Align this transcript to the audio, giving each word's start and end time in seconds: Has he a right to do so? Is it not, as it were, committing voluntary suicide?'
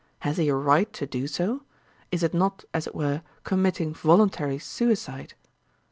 Has 0.21 0.37
he 0.37 0.49
a 0.49 0.55
right 0.55 0.91
to 0.93 1.05
do 1.05 1.27
so? 1.27 1.61
Is 2.11 2.23
it 2.23 2.33
not, 2.33 2.65
as 2.73 2.87
it 2.87 2.95
were, 2.95 3.21
committing 3.43 3.93
voluntary 3.93 4.57
suicide?' 4.57 5.35